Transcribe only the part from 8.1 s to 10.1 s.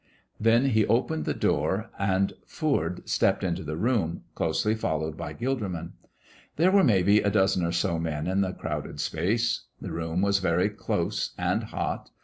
in the crowded space. The